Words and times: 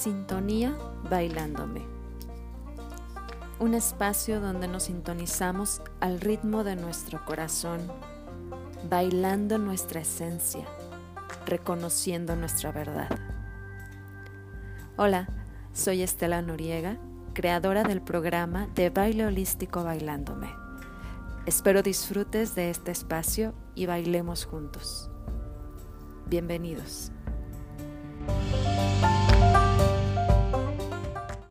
sintonía 0.00 0.74
bailándome. 1.10 1.82
Un 3.58 3.74
espacio 3.74 4.40
donde 4.40 4.66
nos 4.66 4.84
sintonizamos 4.84 5.82
al 6.00 6.20
ritmo 6.20 6.64
de 6.64 6.74
nuestro 6.74 7.22
corazón, 7.26 7.80
bailando 8.88 9.58
nuestra 9.58 10.00
esencia, 10.00 10.64
reconociendo 11.44 12.34
nuestra 12.34 12.72
verdad. 12.72 13.10
Hola, 14.96 15.28
soy 15.74 16.00
Estela 16.00 16.40
Noriega, 16.40 16.96
creadora 17.34 17.82
del 17.82 18.00
programa 18.00 18.68
de 18.74 18.88
baile 18.88 19.26
holístico 19.26 19.84
Bailándome. 19.84 20.48
Espero 21.44 21.82
disfrutes 21.82 22.54
de 22.54 22.70
este 22.70 22.90
espacio 22.90 23.52
y 23.74 23.84
bailemos 23.84 24.46
juntos. 24.46 25.10
Bienvenidos. 26.26 27.12